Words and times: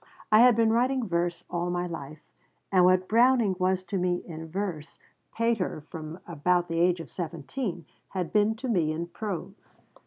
I 0.31 0.39
had 0.39 0.55
been 0.55 0.73
writing 0.73 1.07
verse 1.07 1.43
all 1.47 1.69
my 1.69 1.85
life, 1.85 2.23
and 2.71 2.85
what 2.85 3.07
Browning 3.07 3.55
was 3.59 3.83
to 3.83 3.99
me 3.99 4.15
in 4.25 4.49
verse 4.49 4.97
Pater, 5.31 5.81
from 5.91 6.17
about 6.27 6.67
the 6.69 6.79
age 6.79 6.99
of 6.99 7.11
seventeen, 7.11 7.85
had 8.07 8.33
been 8.33 8.55
to 8.55 8.67
me 8.67 8.91
in 8.91 9.05
prose. 9.05 9.79